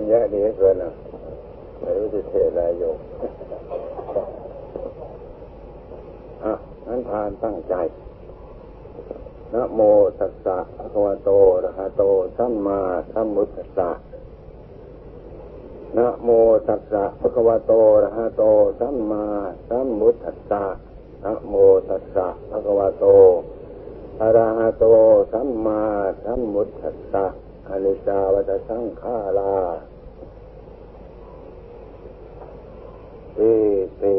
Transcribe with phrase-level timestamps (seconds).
[0.00, 0.92] นแยอะดีเกินอะ
[1.80, 2.92] ไม่รู้จะเทศอะไรอยู่
[6.44, 6.54] อะ
[6.86, 7.74] นั้นทานตั้งใจ
[9.54, 9.80] นะโม
[10.18, 12.02] ตัสสะภะคะวะโตอะระหะโต
[12.38, 12.80] สัมมา
[13.12, 13.90] สัมพุทธัสสะ
[15.96, 16.28] นะโม
[16.68, 18.42] ตัสสะภะคะวะโตอะระหะโต
[18.80, 19.24] สัมมา
[19.68, 20.64] สัมพุทธัสสะ
[21.24, 21.54] นะโม
[21.88, 23.06] ตัสสะภะคะวะโต
[24.20, 24.84] อะระหะโต
[25.32, 25.80] สัมมา
[26.24, 27.26] สัมพุทธัสสะ
[27.70, 29.56] อนิจจาวัตสังขารา
[33.38, 33.52] อิ
[34.02, 34.16] ติ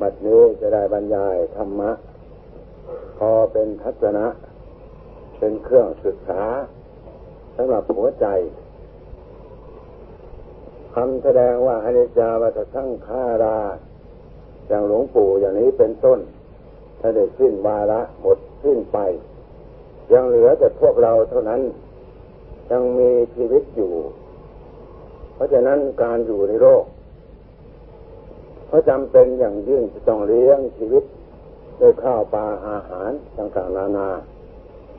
[0.00, 1.90] บัดนี้จะได้บรรยายธรรมะ
[3.18, 4.26] พอเป็นทัศนะ
[5.38, 6.44] เป็นเครื่องศึกษา
[7.56, 8.26] สำหรับหัวใจ
[10.94, 13.58] คำแสดงว่าอนิจจาวัตสังขารา
[14.68, 16.20] อย่างหลวงปู่อย่างนี้เป็นต้น
[17.00, 18.98] ถ้าได้สิ้นวาระหมดสิ้นไป
[20.12, 21.62] ยังเหลือแต่พวกเราเท่านั้น
[22.70, 23.92] ยังมีชีวิตอยู่
[25.34, 26.84] เพราะฉะนั้นการอยู่ในโลก
[28.70, 31.04] ก็จำเป็นอย่างยิ่งจะต้องเลี้ยงชีวิต
[31.80, 34.10] ด้วยข้าวปลาอาหารต่างๆนานา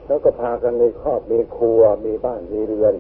[0.07, 2.95] แล้วก็พากันมีครอบมีครัวมีบ้านมีเรือน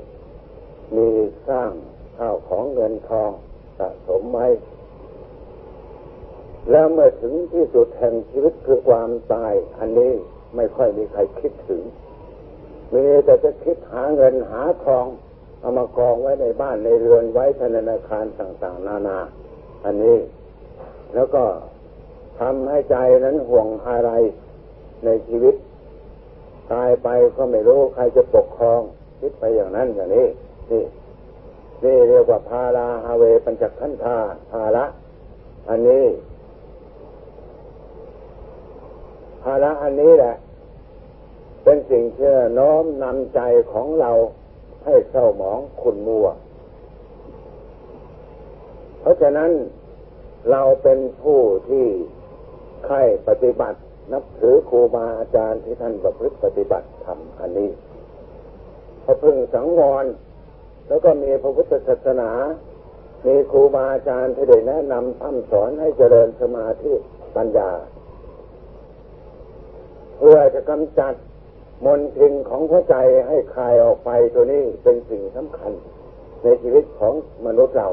[0.95, 1.07] มี
[1.49, 1.71] สร้าง
[2.17, 3.31] ข้าวของเงินทอง
[3.77, 4.47] สะสมไว้
[6.71, 10.11] แล้วเมื่อถึงที่สุดแห่งชีวิตคือความตาย อันนี้
[10.55, 11.81] ไม่ค่อยมีใครคิดถึง
[12.93, 15.05] มีแต่จะคิดหาเงินหาทอง
[15.59, 19.19] เอามากองไว้ในบ้านในเรือนไว้ธนาคารต่างๆ นานา
[19.85, 20.17] อันนี้
[21.13, 21.43] แล้วก็
[22.39, 24.11] ทำให้ใจนั้นห่วงอะไร
[25.05, 25.55] ในชีวิต
[26.71, 28.81] ตายไปก็ไม่รู้ใครจะปกครอง
[29.19, 30.27] คิดไปอย่างนั้นอย่างนี้
[30.71, 30.83] นี่
[31.83, 34.17] นี่เรียกว่าพาลาฮาเวปัญจขันธา
[34.51, 34.85] ภาละ
[35.69, 36.05] อันนี้
[39.43, 40.33] ภาระอันนี้แหละ
[41.65, 44.11] เป็นสิ่งเชื่อน้อมนำใจของเรา
[44.85, 46.27] ให้เศร้าหมองขุนมัว
[48.99, 49.51] เพราะฉะนั้น
[50.51, 51.39] เราเป็นผู้
[51.69, 51.85] ที่
[52.85, 52.97] ใคร
[53.27, 53.79] ปฏิบัติ
[54.13, 57.71] นับถือครูบาอาจารย์ที่ท่านประพฤติปฏิบัติทำอันนี้
[59.03, 60.05] พอพึ่งสังวร
[60.87, 62.31] แล้วก็มีพระพุทธศาสนา
[63.25, 66.93] มีครูบาอาจารย์ที่ได้แนะนำท่ำสอนให้เจริญสมาธิ
[67.35, 67.71] ปัญญา
[70.17, 71.13] เพื่อจะกำจัด
[71.83, 72.95] มนทินของหัวใจ
[73.27, 75.71] ให้คลายออกไปตัวนี้เป็นสิ่งสำคัญ
[76.43, 77.13] ในชีวิตของ
[77.45, 77.89] มนุษย์เรา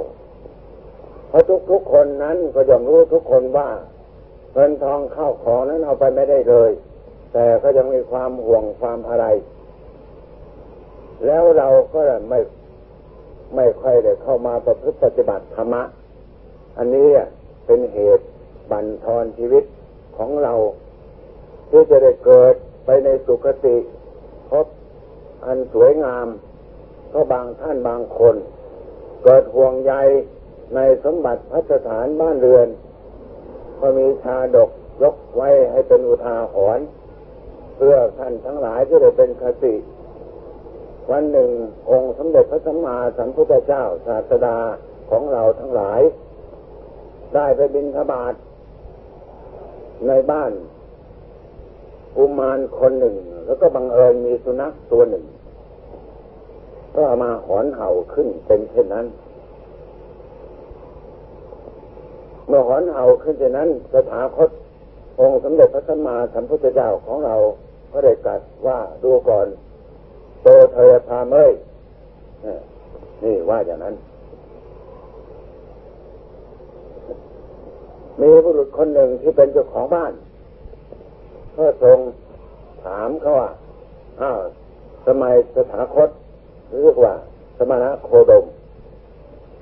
[1.29, 3.69] เพราะทุกๆคนนั้นก็ย่อมรู้ทุกคนว่า
[4.53, 6.71] เงินทองเข้าของนั้นเอาไปไม่ได้เลย
[7.33, 9.27] แต่ก็ยังมีความห่วงความอะไร
[11.27, 12.01] แล้วเราก็
[12.31, 12.41] ไม่
[13.57, 15.83] ไม่ค่อยได้เข้ามาประพฤติปฏิบัติธรรมะ
[16.79, 17.09] อันนี้
[17.67, 18.27] เป็นเหตุ
[18.71, 19.65] บั่นทอนชีวิต
[20.17, 20.55] ของเรา
[21.71, 22.55] ที่จะได้เกิด
[22.85, 23.77] ไปในสุคติ
[24.51, 24.67] พบ
[25.45, 26.27] อันสวยงาม
[27.13, 28.37] ก็บางท่านบางคน
[29.23, 29.95] เกิดห่วงใย
[30.75, 32.69] ในสมบัติพัฒฐานบ้านเรือน
[33.81, 34.71] ก็มีชาดก
[35.03, 36.87] ยกไว้ให้เป็นอุทาหรณ์
[37.77, 39.75] เพื่อท่านทั้งหลายที่ได้เป็นคติ
[41.11, 41.51] วันหนึ่ง
[41.91, 44.59] องค์สมเด็จพระสัมมาสัมพุทธเจ้าศาสดา
[45.11, 46.01] ของเราทั้งหลาย
[47.35, 48.35] ได้ไปบินทบาท
[50.09, 50.53] ในบ้าน
[52.17, 53.15] อุมานคนหนึ่ง
[53.47, 55.25] แล้วก็บังเอิญมีสุนัขตัวหนึ่ง
[56.95, 59.07] ก็มาหอนเห่าขึ้นเป็นเช่นนั้น
[62.47, 64.51] เมื่อหอนเห่าขึ้นจากนั้นสถาคต
[65.21, 67.37] องค์สมเด็จพระสัมมาสัมพุทธเจ้าของเรา
[67.93, 69.47] ก็ได้กัดว่าดูก่อน
[70.43, 71.53] โตเธอพาเมย
[73.25, 73.95] นี่ว่าอย่างนั้น
[78.21, 80.13] มีบุรุษคนหนึ่งที่เป็นเจ้าของบ้าน
[81.57, 81.99] ก็ทรง
[82.85, 83.51] ถามเขาว่า
[84.21, 84.39] อ้าว
[85.07, 86.09] สมัยสถาคต
[86.83, 87.15] เรียกว่า
[87.57, 88.45] สมณะโคดม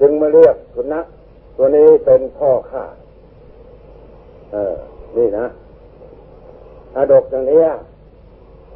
[0.01, 1.06] จึงมาเรียกสุนัข
[1.56, 2.84] ตัวนี้เป็นพ่อข้า
[4.53, 4.77] เออ
[5.17, 5.47] นี่นะ
[6.97, 7.62] อาดกอย่างนี้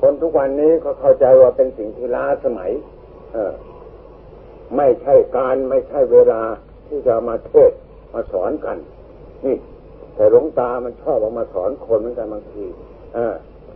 [0.01, 2.71] คนทุกวันนี้ก็เข้าใจว่าเป็นสิ่งที่ล้าสมัย
[3.33, 3.55] เออ
[4.77, 6.43] ไม่ใช่การไม่ใช่เวลา
[6.87, 7.73] ที่จะมาเทศ
[8.13, 8.77] มาสอนกัน
[9.45, 9.57] นี่
[10.15, 12.65] แต่หลวงตามันชอบออกมาสอนคนเหมือนกันบางที
[13.17, 13.19] อ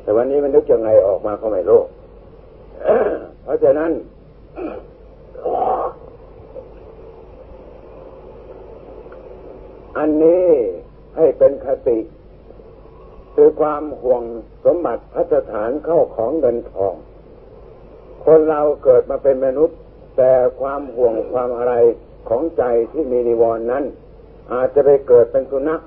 [0.03, 1.81] แต่วันนี้มันนึกยังไงออกมาก็ไม่รู้
[3.43, 3.91] เพราะฉะนั้น
[9.99, 10.47] อันนี้
[11.17, 11.99] ให้เป็นคติ
[13.35, 14.23] คือความห่วง
[14.65, 16.95] สมบัติพัฒฐานเข้าของเงินทอง
[18.25, 19.79] คนเราเกิดมาเป็นมนุษย์
[20.17, 21.75] แต่ความห่วงความอะไร
[22.29, 22.63] ของใจ
[22.93, 23.85] ที่มีนิวรณ์นั้น
[24.53, 25.81] อาจจะไปเกิดเป็นสุนัข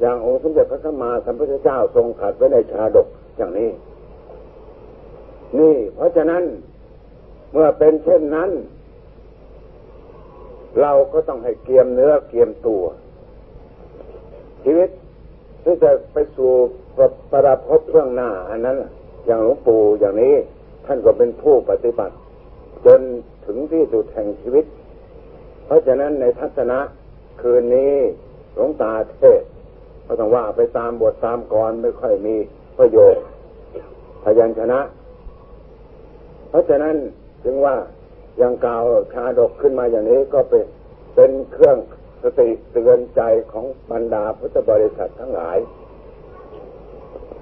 [0.00, 3.70] อย่างองค์สมเด็จพระสัมมาสัมพุทธเจ้าทรงขัดไว้ในชาดกอย่างนี้
[5.58, 6.42] นี่ เพราะฉะนั้น
[7.52, 8.50] เมื่อเป็นเช่นนั้น
[10.80, 12.84] เราก็ต้องให้เกียมเนื้อเกียมตัว
[14.64, 14.88] ชีวิต
[15.62, 16.52] ที่จะไปสู่
[16.96, 18.76] ประประพบเบื้องหน้า อันนั้น
[19.26, 20.34] อย่างหลวงปู่อย่างนี้
[20.86, 22.14] ท่านก็เป็นผู้ปฏิบัติ
[22.86, 23.00] จน
[23.46, 24.64] ถึงที่สุดแห่งชีวิต
[25.66, 26.78] เพราะฉะนั้นในทัศนะ
[27.40, 27.94] คืนนี้
[28.54, 29.42] หลวงตาเทศ
[30.06, 32.36] ก็ต้องว่าไปตามบทตามกรไม่ค่อยมี
[32.78, 33.24] ประโยชน์
[34.24, 34.80] พยัญชนะ
[36.48, 36.96] เพราะฉะนั้น
[37.44, 37.76] จึงว่า
[38.42, 40.64] ยังกล่าวชาดกขึ้นมาอย่างนี้ก็เป็น
[41.14, 41.78] เป็นเครื่อง
[42.22, 43.22] สติเตือนใจ
[43.52, 45.58] ของบรรดาพุทธบริษัททั้งหลาย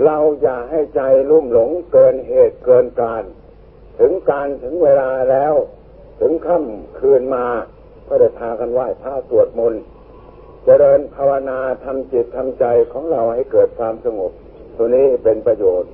[0.05, 1.01] เราอย่าให้ใจ
[1.31, 3.23] ลุ่มหลงเกินเหตุเกินการ
[3.99, 5.55] ถึงการถึงเวลาแล้ว
[6.21, 7.47] ถึงค่ำคืนมา
[8.09, 9.83] ก็ได้พากันไหว้พระสวดมนต์
[10.67, 14.33] เจริญภาวนาทำจิตทำใจของเราให้เกิดความสงบ
[14.77, 15.91] ตัวนี้เป็นประโยชน์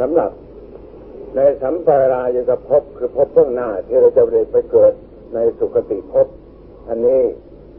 [0.00, 0.30] สำหรับ
[1.36, 4.92] ในสัมปรายกภพคือภพเบื้องหน้าที่เราจะได้ไปเกิด
[5.34, 6.26] ในสุคติภพ
[6.88, 7.22] อันนี้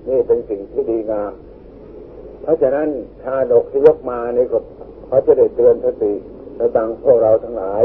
[0.10, 1.34] นี่เป็นสิ่งที่ดีงาม
[2.42, 2.88] เพราะฉะนั้น
[3.22, 4.60] ชาดกที่ยกมานี่ก็
[5.08, 6.14] เขาจะได้เตือนสติ
[6.60, 7.84] ระดังพวกเราทั้งหลาย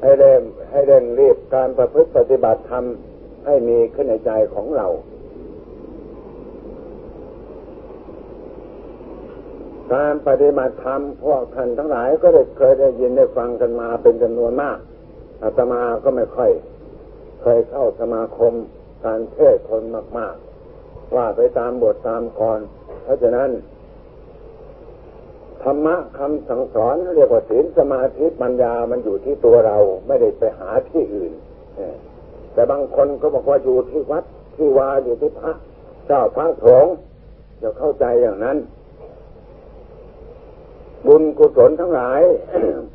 [0.00, 0.40] ให้เร่ง
[0.70, 2.84] ให้เร่งรีบการประพฤติปฏิบัติธรรม
[3.46, 4.86] ให้มีขึ้นในใจของเรา
[9.94, 14.78] การปฏิบัติธรรมพวกท่านทั้งหลายก็ได้เคยได้ยินได้ฟังกันมาเป็นจำนวนมาก
[15.42, 16.50] อาตมาก็ไม่ค่อย
[17.42, 18.52] เคยเข้าสมาคม
[19.04, 19.82] การเทศคน
[20.18, 20.34] มาก
[20.74, 22.60] ๆ ว่าไปตามบทตามกร
[23.04, 23.50] เพราะฉะนั้น
[25.62, 31.32] ธรรมะคำสั่งสอนเรียกว่าศีลสมาธิปัญญามันอยู่ที่ตัวเราไม่ได้ไปหาที่อื่น
[32.52, 34.24] แต่บางคนก็บอกว่าอยู่ที่วัด
[34.56, 35.52] ที่วาอยู่ที่พระ
[36.06, 36.94] เจ้าพระสงฆ์
[37.62, 38.56] จะเข้าใจอย่างนั้น
[41.06, 42.20] บุญกุศลทั้งหลาย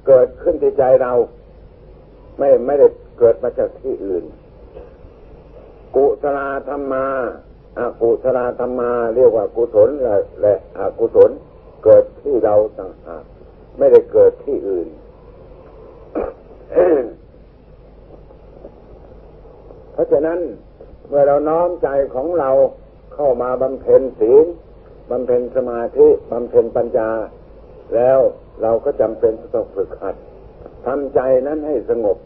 [0.08, 1.14] เกิดขึ้นที่ใจเรา
[2.38, 2.88] ไม่ไม่ได้
[3.20, 4.24] เกิดมาจากที่อื่น
[5.96, 6.40] กุศล
[6.70, 7.06] ธรรมา
[7.80, 11.32] อากุศลธรรมา เรียกว่ากุศลและและอกุศล
[11.84, 13.24] เกิดที่เราต่างหาก
[13.78, 14.88] ไม่ได้เกิดที่อื่น
[19.94, 20.40] เพราะฉะนั้น
[21.10, 22.50] เมื่อเราน้อมใจของเรา
[23.14, 24.46] เข้ามาบำเพ็ญศีล
[25.10, 27.10] บำเพ็ญสมาธิบำเพ็ญปัญญา
[27.96, 28.20] แล้ว
[28.62, 30.16] เราก็จำเป็นต้องฝึกหัด
[30.86, 32.18] ทำใจนั้นให้สงบ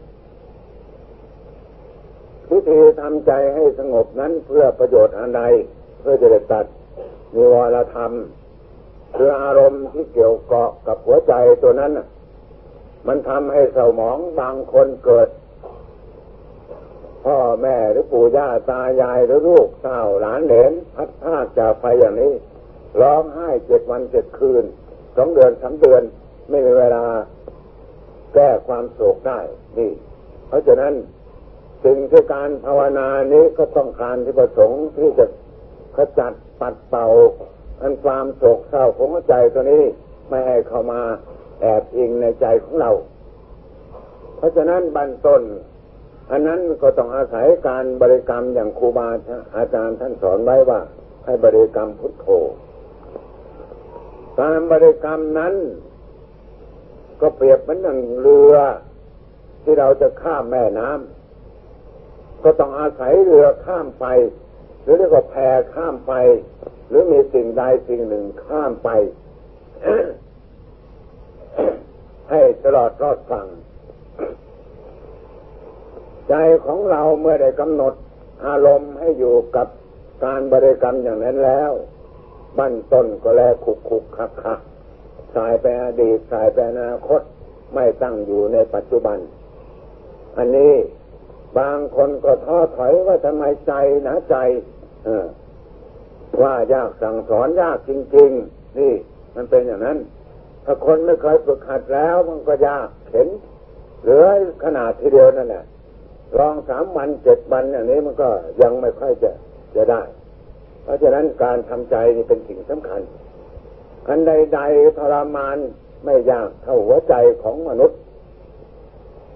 [2.51, 5.43] วิธีทำใจให้สงบนั้นเพื่อประโยชน์อันใด
[5.99, 6.65] เพื่อจะได้ตัด
[7.35, 8.11] นิวรธรรม
[9.15, 11.33] คืออารมณ์ที่เกี่ยวเกาะกับหัวใจ
[11.63, 11.91] ตัวนั้น
[13.07, 15.29] มันทำให้เศร้าหมองบางคนเกิด
[17.25, 22.33] พ่อแม่หรือปู่ย่าตายายหรือลูกเต้าหลานเหลนพัดพาจากไปอย่างนี้
[23.01, 24.65] ร้องไห้เจ็ดวันเจ็ดคืน
[25.17, 26.03] สองเดือนสามเดือน
[26.49, 27.03] ไม่มีเวลา
[28.33, 29.39] แก้ความโศกได้
[29.77, 29.91] นี่
[30.47, 30.93] เพราะฉะนั้น
[31.85, 35.25] สิ่งที่การภาวนานี้ก็ต้องการที่ประสงค์ที่จะ
[35.97, 37.07] ขจัดปัดเป่า
[37.81, 39.83] อันความโศกเศร้าของใจตัวนี้
[40.29, 41.01] ไม่ให้เข้ามา
[41.61, 42.91] แอบอิงในใจของเรา
[44.37, 45.43] เพราะฉะนั้นบันต้น
[46.31, 49.09] อันนั้นก็ต้องอาศัยการบริกรรมอย่างครูบา
[49.57, 50.79] อาจารย์ท่านสอนไว้ว่า
[51.25, 52.27] ให้บริกรรมพุทโธ
[54.39, 55.53] การบริกรรมนั้น
[57.21, 58.55] ก็เปรียบเหมือนหนึ่งเรือ
[59.63, 64.05] ที่เราจะข้ามแม่น้ำก็ต้องอาศัยเรือข้ามไป
[64.83, 65.35] หรือเรียกว่าแพ
[65.73, 66.13] ข้ามไป
[66.87, 68.89] หรือมีสิ่งใดสิ่งหนึ่งข้ามไป
[72.29, 73.47] ให้ตลอดรอดฟัง
[76.29, 76.33] ใจ
[76.65, 77.93] ของเราเมื่อได้กำหนด
[78.45, 79.67] อารมณ์ให้อยู่กับ
[80.25, 81.71] การบริกรรมอย่างนั้นแล้ว
[82.57, 84.59] บั้นต้นก็แล้วขุกขุกคักคัก
[85.35, 87.21] สายไปอดีตสายไปอนาคต
[87.73, 89.17] ไม่ตั้งอยู่ในปัจจุบัน
[90.37, 90.73] อันนี้
[91.57, 93.73] บางคนก็ท้อถอยว่าทำไมใจ
[94.07, 94.35] นะใจ
[96.41, 98.93] ว่ายากสั่งสอนยากจริง ๆ นี่
[99.35, 99.97] มันเป็นอย่างนั้น
[100.65, 103.27] ถ้าคนไม่เคยฝึกหัดแล้วมันก็ยากเข็น
[104.01, 104.27] เหลือ
[104.63, 105.65] ขนาดทีเดียวนั่นแหละ
[106.37, 108.29] ลองสามวันเจ็ดวันอย่างนี้มันก็
[108.61, 109.31] ยังไม่ค่อยจะ
[109.75, 110.01] จะได้
[110.87, 113.01] เพราะฉะนั้นการทำใจนี่เป็นสิ่งสำคัญ
[114.07, 115.57] อันใดๆทรมาน
[116.05, 117.13] ไม่ยากเท่าหัวใจ
[117.43, 117.97] ของมนุษย์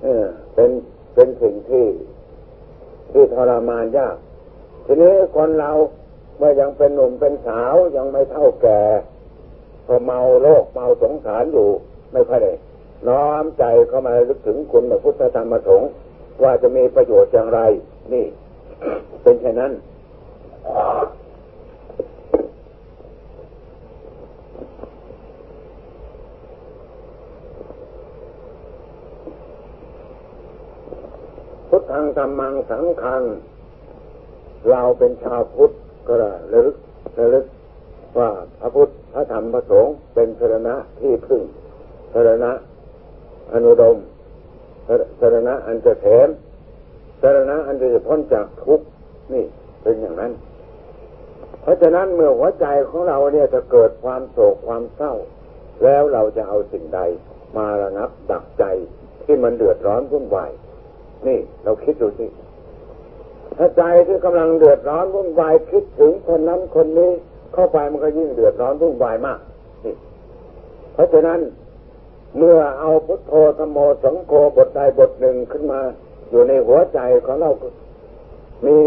[0.04, 0.72] เออเป็น
[1.14, 1.86] เป็นสิ่งที่
[3.12, 4.16] ที่ทรมานยาก
[4.86, 5.72] ทีนี้คนเรา
[6.38, 8.82] เมื่อยังเป็นหนุ่มเป็นสาวยังไม่เท่าแก่
[9.86, 11.70] พอเมาโลกเมาสงสารอยู่
[12.14, 12.54] ไม่ค่อยได้
[13.08, 15.90] น้อมใจเข้ามาลึกถึงคุณพระพุทธธรรมสงฆ์
[16.44, 17.60] ว่าจะมีประโยชน์อย่างไร
[18.14, 18.26] นี่
[19.24, 19.72] เป็นแค่นั้น
[32.18, 33.24] ธรรมังสังฆัง
[34.70, 35.72] เราเป็นชาวพุทธ
[36.08, 36.74] ก็ระลึก
[37.20, 37.46] ระลึก
[38.18, 41.42] ว่าพระพุทธพระธรรมพระสงฆ์เป็นสรณะที่พึ่ง
[42.14, 42.52] สรณะ
[43.54, 43.98] อนุดม
[45.20, 46.28] สรณะอันจะเถม
[47.22, 48.86] สรณะอันจะพ้นจากทุกข์
[49.34, 49.46] นี่
[49.84, 50.32] เป็นอย่างนั้น
[51.62, 55.14] เพราะฉะนั้นเมื่อหัวใจของเราเนี่ยจะเกิดความโศกความเศร้า
[55.84, 57.00] แล้วเราจะเอาสิ่งใด
[57.58, 58.64] มาระงับดับใจ
[59.24, 60.52] ที่มันเดือดร้อนวุ่นวาย
[61.28, 62.26] นี่เราคิดดูสิ
[63.58, 67.12] ถ้าใจที่กำลังเดือดร้อนวุ่นวายคิดถึงคนนั้นคนนี้
[67.54, 69.40] เข้าไปมันก็ยิ่งเดือดร้อนวุ่นวายมาก
[69.86, 69.96] นี่
[70.94, 71.40] เพราะฉะนั้น
[72.38, 75.82] เมื่อเอาพุทโธธโมสังโฆบทใดบทหนึ่งขึ้นมา
[76.30, 77.52] อยู่ในหัวใจของเรา
[78.66, 78.78] มี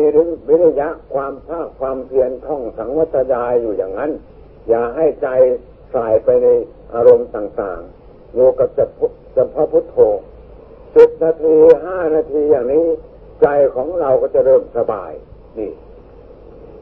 [0.48, 4.10] วิริยะความภาคความเพียรท่องสังวัตยายอยู่อย่างนั้น
[4.68, 5.28] อย่าให้ใจ
[5.94, 6.46] สายไปใน
[6.94, 8.84] อารมณ์ต่างๆอยู่กับจะ
[9.36, 9.96] จะพระพุทโธ
[10.96, 12.86] สิบนาทีห้านาทีอย่างนี้
[13.42, 15.12] ใจของเราก็จะเริ่มสบาย
[15.58, 15.72] นี่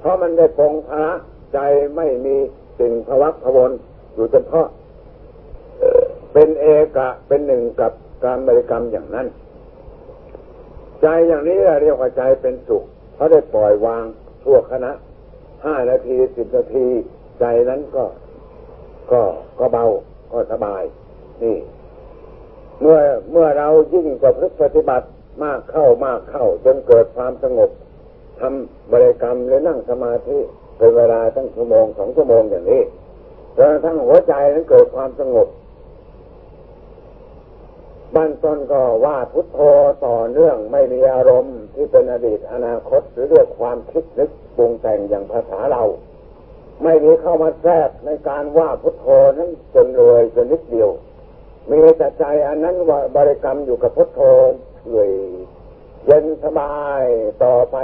[0.00, 1.07] เพราะมันได้ปองพระ
[1.54, 1.59] ใจ
[1.97, 2.37] ไม่มี
[2.78, 3.71] สิ่งภวักพวน
[4.14, 4.66] อยู่เฉพาะ
[6.33, 6.66] เป็นเอ
[6.97, 7.92] กะเป็นหนึ่งกับ
[8.25, 9.26] การบริกรรมอย่างนั้น
[11.02, 14.04] ใจอย่างนี้เรียกว่าใจเป็นสุขเพราะได้ปล่อยวาง
[14.45, 14.92] ทั่วคณะ
[15.64, 16.87] ห้านาทีสิบนาที
[17.40, 18.04] ใจนั้นก็
[19.12, 19.23] ก็
[19.59, 19.85] ก็เบา
[20.33, 20.83] ก็สบาย
[21.42, 21.57] นี่
[22.83, 23.01] เมื่อ
[23.33, 25.07] เมื่อเรายิ่งกว่าพฤติปฏิบัติ
[25.43, 27.71] มากเข้ามากเข้าจนเกิดความสงบ
[28.41, 30.39] ทำบริกรรมหรือนั่งสมาธิ
[30.79, 32.83] เป็นเวลาตั้งชั่วโมงสองชั่วโมงอย่างนี้
[33.57, 35.49] จนทั้งหัวใจนั้นเกิดความสงบ
[38.15, 39.59] บ้านต้นก็ว่าพุทโธ
[40.07, 45.83] ต่อเนื่องไม่มีอารมณ์ที่เป็นอดีตอนาคตหรือเรียกความคิดนึกปรุงแต่งอย่างภาษาเรา
[46.83, 49.07] ไม่มีเข้ามาแทรกในการว่าพุทโธ
[49.39, 50.91] นั้นจนเลยจนนิดเดียว
[51.71, 54.21] มีแต่ใจอันนั้นว่าบริกรรมอยู่กับพุทโธ
[54.90, 55.12] เลย
[56.07, 57.02] เย็นสบาย
[57.45, 57.76] ต่อไป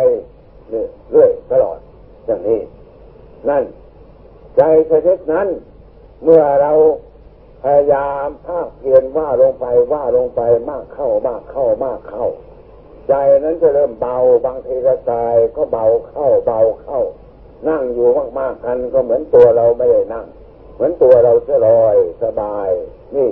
[1.11, 1.79] เรื่อยตลอด
[2.27, 2.61] อย่างนี้
[3.49, 3.65] นั่น
[4.57, 5.49] ใจชนิดนั้น
[6.25, 6.73] เมื่อเรา
[7.63, 12.27] พยายามภาคเพียรว่าลงไปว่าลงไปมากเข้ามากเข้ามากเข้า
[13.09, 14.17] ใจนั้นจะเริ่มเบา
[14.47, 17.01] บางทีก็กายก็เบาเข้าเบาเข้า
[17.69, 18.09] นั่งอยู่
[18.39, 20.27] มากๆกันก็เหมือนตัวเราไม่ได้นั่ง
[20.75, 22.71] เหมือนตัวเราจะลอยสบาย
[23.17, 23.29] นี่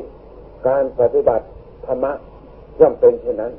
[0.67, 1.47] การปฏิบัติ
[1.87, 2.13] ธรรมะ
[2.81, 3.53] ย่อมเป็นเช่นนั้น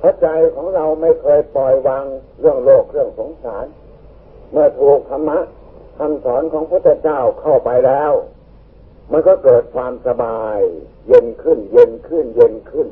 [0.00, 2.04] พระใจของเราไม่เคยปล่อยวาง
[2.40, 3.66] เรื่องโลกเรื่องสงสาร
[4.50, 5.38] เมื่อถูกธรรมะ
[5.98, 8.12] คำสอนของพระเจ้าเข้าไปแล้ว
[9.12, 10.58] มันก็เกิดความสบาย
[11.08, 12.88] เย็นขึ้น เย็นขึ้น เย็นขึ้น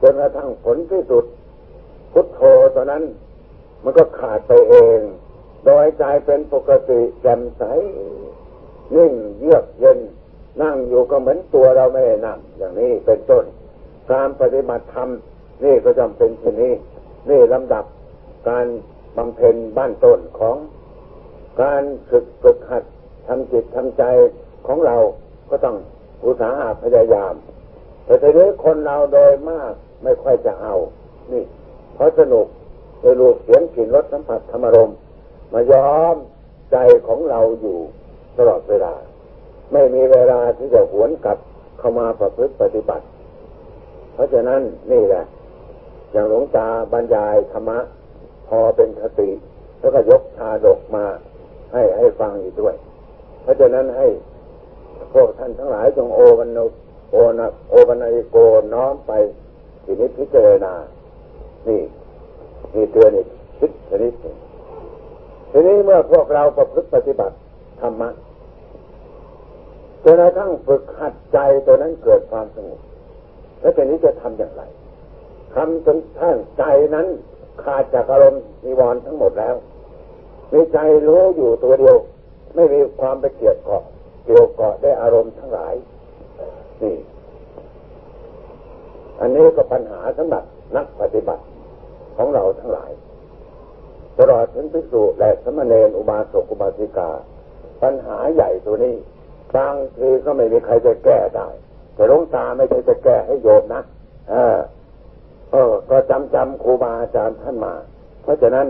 [0.00, 1.24] จนกระทั่งผลที่สุด
[2.12, 2.40] พุทโธ
[2.74, 3.04] ตอนนั้น
[3.84, 5.00] มันก็ขาดไปเอง
[5.64, 7.62] โดยใจเป็นปกติแจ่มใส
[8.94, 9.98] นิ่งเยือกเย็น
[10.62, 13.44] นั่งอยู่ก็เหมือนตัวเราไม่ได้นั่งอย่างนี้เป็นต้น
[14.12, 15.08] การปฏิบัติธรรม
[15.64, 16.72] นี่ก็จำเป็นเช่นนี้
[17.30, 17.84] นี่ลำดับ
[18.48, 18.66] การ
[19.16, 20.56] บำเพ็ญบ้านต้นของ
[21.62, 22.84] การฝึกฝึกหัด
[23.26, 24.04] ทำจิตทำใจ
[24.66, 24.96] ของเรา
[25.50, 25.76] ก็ต้อง
[26.24, 27.34] อุตสาหะพยายาม
[28.04, 29.72] แต่ทีนี้คนเราโดยมาก
[30.02, 30.74] ไม่ค่อยจะเอา
[31.32, 31.44] นี่
[31.94, 32.46] เพราะสนุก
[33.00, 34.90] ไปรูปเสียงกลิ่นรสสัมผัสธรรมรม
[35.52, 36.16] มายอม
[36.72, 36.76] ใจ
[37.08, 37.78] ของเราอยู่
[38.38, 38.94] ตลอดเวลา
[39.72, 41.38] ไม่มีเวลาที่จะหวนกลับ
[41.78, 43.04] เข้ามาประพฤติปฏิบัติ
[44.14, 44.60] เพราะฉะนั้น
[44.92, 45.24] นี่แหละ
[46.12, 47.78] อย่างหลวงตาบรรยายธรรมะ
[48.48, 49.30] พอเป็นคติ
[49.78, 51.04] แล้วก็ยกชาดกมา
[51.72, 52.74] ให้ให้ฟังอีกด้วย
[53.42, 54.06] เพราะฉะนั้นให้
[55.14, 56.58] พวกท่านทั้งหลายจงโอวันโน
[57.12, 58.36] โอนะโอวันไอโก
[58.74, 59.12] น้อมไป
[59.84, 60.72] ทีนี้พิจารณา
[61.68, 61.80] นี่
[62.74, 64.36] นี่เตือนอีกคิดชนิดหนึ่ง
[65.50, 67.34] ทีนี้เมื่อพวกเราประพฤติปฏิบัติ
[67.80, 68.08] ธรรมะ
[70.04, 72.80] จนกระทั่งฝึกหัดใจตัวนั้นเกิดความสงบ
[73.60, 74.62] แล้วทีนี้จะทำอย่างไร
[75.54, 76.64] ทำจนท่านใจ
[76.94, 77.06] นั้น
[77.62, 79.54] ขาดจากอารมณ์นิวรณ์ทั้งหมดแล้ว
[80.52, 80.78] มีใจ
[81.08, 81.96] รู้อยู่ตัวเดียว
[82.54, 83.82] ไม่มีความไปเกี่ยวข้อง
[84.24, 85.74] เกี่ยวเกาะได้อารมณ์ทั้งหลาย
[86.82, 86.96] นี่
[89.20, 90.44] อันนี้ก็ปัญหาสำหรับ
[90.76, 91.42] นักปฏิบัติ
[92.16, 92.90] ของเราทั้งหลาย
[94.18, 97.10] ตลอดถึงพิสูจและสมณเณรอุบาสกอุบาสิกา
[97.82, 98.94] ปัญหาใหญ่ตัวนี้
[99.56, 101.48] บางทีก็ไม่มีใครจะแก้ได้
[101.94, 103.82] แต่หลวงตาไม่ใช่จะแก้ให้โยมนะ
[104.30, 104.58] เออ
[105.52, 107.74] เออ ก็จำจำครูบาอาจารย์ท่านมา
[108.22, 108.66] เพราะฉะนั้น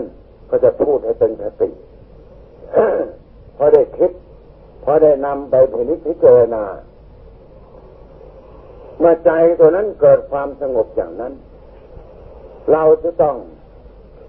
[0.49, 1.69] ก็จะพูดให้เป็นสติ
[3.57, 4.11] พอได้คิด
[4.83, 6.63] พอได้นำไปพินิจพิจารณา
[8.99, 11.33] เมื่อใจตัวนั้นเกิดความสงบอย่างนั้น
[12.71, 13.35] เราจะต้อง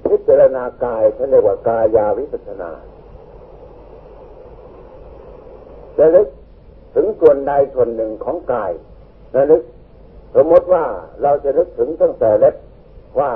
[0.06, 2.70] พิจารณากายเขาเรียกว่ากายาวิปัสนา
[6.00, 6.28] ระลึก
[6.94, 8.72] ถึงส่วนใดส่วนหนึ่งของกาย
[9.36, 9.62] ระลึก
[10.36, 10.84] สมมติว่า
[11.22, 12.54] เราจะนึกถึงตั้งแต่เล็บ
[13.18, 13.30] ว่า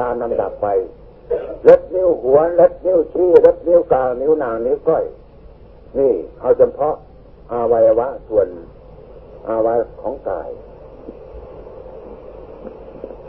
[0.00, 0.66] ตามลำดับไป
[1.64, 5.04] เล็บนิ้วหัวเล็บนิ้วชี้เล็บนิ้วกลางนิ้วนางนิ้วก้อย
[5.98, 6.94] นี่เอาเฉพาะ
[7.52, 8.48] อาวัยวะส่วน
[9.48, 10.48] อาวัยวะของกาย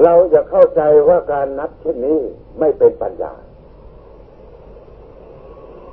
[0.03, 2.19] เราจะเข้าใจว่าการนับเช่นนี้
[2.59, 3.33] ไม่เป็นปัญญา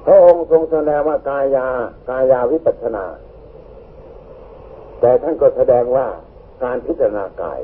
[0.06, 1.66] พระองค์ทรงแสดงว่ากายา
[2.10, 3.04] กายาวิปัสนา
[5.00, 6.06] แต่ท่านก็แสดงว่า
[6.64, 7.60] การพิจารณากาย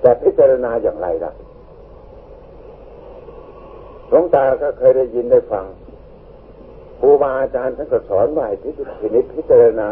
[0.00, 1.32] แต่พิจารณาอย่างไรล่ะ
[4.08, 5.66] หลวงตาก็เคยได้ยินได้ฟัง
[7.00, 9.88] ครูบาอาจารย์ท่านก็สอนว่าให้พินิจพิจารณา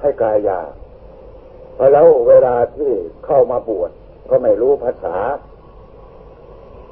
[0.00, 0.60] ให้กายา
[1.76, 2.90] พอแล้วเวลาที่
[3.24, 3.90] เข้ามาบวช
[4.30, 5.16] ก็ไม่รู้ภาษา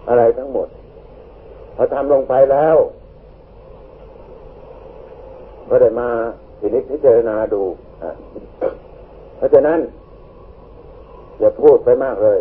[0.08, 0.68] อะไรทั้งหมด
[1.76, 2.76] พอทำลงไปแล้ว
[5.68, 6.08] ก็ได้มา
[6.58, 7.62] พินิจพิจารณาดู
[9.38, 9.80] เพราะฉะนั้น
[11.38, 12.40] อย่าพูดไปมากเลย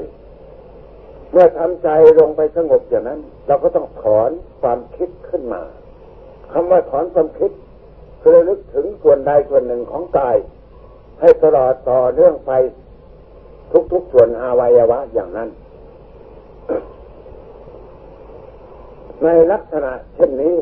[1.32, 1.90] เมื่อทำใจ
[2.20, 5.62] ลงไปสงบอย่างนั้น เราก็ต้องถอนความคิดขึ้นมา
[6.52, 7.52] คำว่าถอนความคิด
[8.22, 10.38] คือระลึกถึงส่วนใดส่วนหนึ่งของกาย
[11.22, 12.52] ให้ตลอดต่อเรื่องไป
[13.92, 15.50] ทุกๆส่วนอวัยวะอย่างนั้น
[19.24, 20.58] ในลักษณะเช่นนี้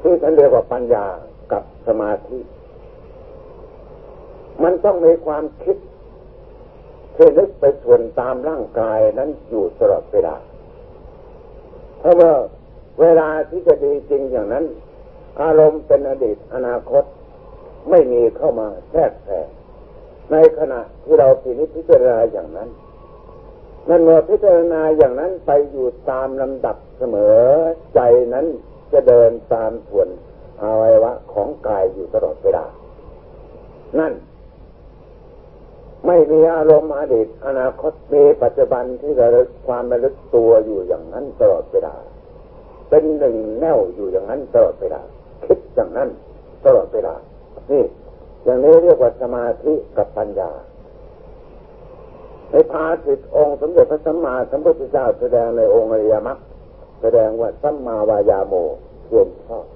[0.00, 1.06] ที่ท่านเรียกว่าปัญญา
[1.52, 2.38] กับสมาธิ
[4.62, 5.76] มันต้องมีความคิด
[7.16, 10.36] ที่นึกไปส่วนตามร่างกายนั้นอยู่ตลอดเวลา
[11.98, 12.32] เพราะว่า
[13.00, 14.64] เวลาที่จะดีจริงอย่างนั้น
[15.42, 17.04] อารมณ์เป็นอดีตอนาคต
[17.90, 19.48] ไม่มีเข้ามาแทรกแซง
[20.32, 22.68] ในขณะที่เราพินิจพิจารณาอย่างนั้น
[23.88, 27.38] นั่นเมื่อพิจารณาอย่างนั้นไปอยู่ตามลำดับเสมอ
[27.94, 28.00] ใจ
[28.34, 28.46] นั้น
[28.92, 30.08] จะเดินตามส่วน
[30.62, 32.64] อวัยวะของกายอยู่ตลอดเวลา
[33.98, 34.12] นั่น
[36.06, 41.94] ไม่มีอารมณ์อดีตอนาคตมีปัจจุบันที่ระลึกความระลึกตัวอยู่อย่างนั้นตลอดเวลา
[42.88, 45.00] เป็นหนึ่งแน่วอยู่อย่างนั้นตลอดเวลา
[45.46, 46.08] คิดอย่างนั้น
[46.64, 47.14] ตลอดเวลา
[47.70, 47.84] นี่
[48.44, 50.50] อย่างนี้เรียกว่าสมาธิกับปัญญา
[52.50, 56.38] ในพาสิทธองค์สมเด็จพระสัมมาสัมพุทธเจ้าแสดงในองค์อริยมรรค
[57.02, 58.54] แสดงว่าสัมมาวายาโม
[59.04, 59.66] เพียรชอบ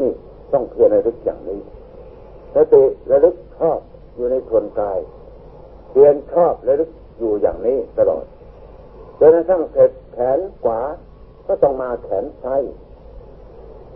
[0.00, 0.10] นี่
[0.52, 1.60] ต้องเพียรระลึกอย่างนี้
[2.54, 3.78] สติระลึกชอบ
[4.16, 4.98] อยู่ในส่วนกาย
[5.98, 8.24] เพียรชอบระลึกอยู่อย่างนี้ตลอด
[9.18, 10.80] จนกระทั่งเสร็จแขนขวา
[11.46, 12.62] ก็ต้องมาแขนซ้าย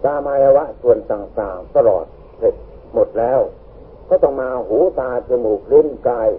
[0.04, 2.04] ตามายวะส่วนต่างๆตลอด
[2.38, 2.54] เสร็จ
[2.94, 3.40] หมดแล้ว
[4.08, 6.30] ก็ต้องมาหูตาจมูกลิ้นกาย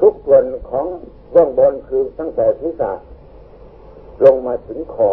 [0.00, 0.86] ทุกส่วนของ
[1.32, 2.82] เบื้องบนคือตั้งแต่ที่ศ
[4.24, 5.12] ลงมาถึงคอ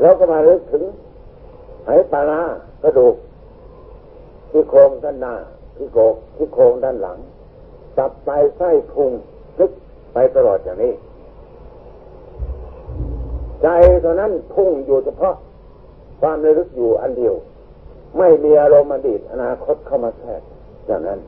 [0.00, 0.84] แล้วก็มาลึกถึง
[1.84, 2.42] ไหปลาร้า
[2.82, 3.16] กระดูก
[4.50, 5.36] ที่โครงด้านหน้า
[5.80, 7.18] ที่โกกที่โครงด้านหลัง
[7.98, 9.10] ตับไตไส้พุง
[9.58, 9.72] ลึก
[10.12, 10.92] ไปตลอดอย่างนี้
[13.62, 13.68] ใจ
[14.04, 15.34] ตัวนั้นพุ่งอยู่เฉพาะ
[16.20, 17.34] ความระลึกอยู่อันเดียว
[18.18, 20.42] ไม่มีอารมณ์อดีตอนาคตเข้ามาแทรก
[20.86, 21.20] อย่างนั้น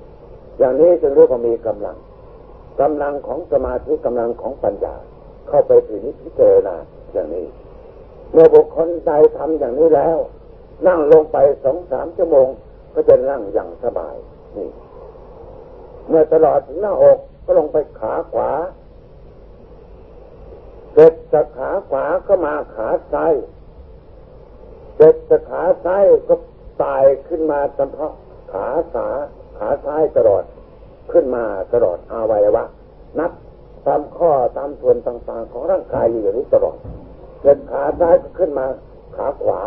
[0.58, 1.96] อย่างนี้จึงเรียกว่ามีกำลัง
[2.80, 4.94] กำลังของสมาธิกำลังของปัญญา
[5.48, 6.76] เข้าไปถึงพิจารณา
[7.12, 7.46] อย่างนี้
[8.32, 10.18] เมื่อบุคคลใจทำอย่างนี้แล้ว
[10.86, 12.48] นั่งลงไปสองสามชั่วโมง
[12.94, 14.16] ก็จะนั่งอย่างสบาย
[14.56, 14.68] นี่
[16.08, 18.50] เมื่อตลอดถึงหน้าอกก็ลงไปขาขวา
[20.92, 23.32] เสร็จจากขาขวาก็มาขาซ้าย
[24.96, 26.34] เสร็จจากขาซ้ายก็
[26.82, 28.12] ตายขึ้นมาจำเพาะ
[28.52, 29.08] ขาสา
[29.58, 30.44] ขาซ้ายตลอด
[31.12, 32.64] ขึ้นมาตลอดอาวัยวะ
[33.18, 33.32] นับ
[33.86, 36.76] ตามข้อตามส่วนต่างๆ ของร่างกายอยู่อย่างนี้ตลอด
[37.42, 38.66] เดินขาซ้ายก็ขึ้นมา
[39.16, 39.60] ขาขวา